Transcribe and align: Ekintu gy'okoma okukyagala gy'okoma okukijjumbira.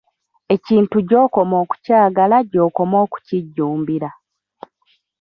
Ekintu 0.55 0.97
gy'okoma 1.09 1.55
okukyagala 1.63 2.37
gy'okoma 2.51 2.95
okukijjumbira. 3.05 4.09